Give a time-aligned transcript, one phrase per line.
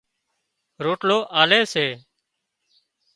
[0.83, 1.87] روٽلو آلي سي